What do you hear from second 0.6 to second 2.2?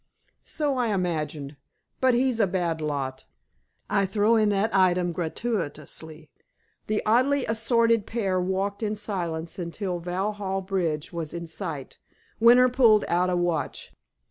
I imagined. But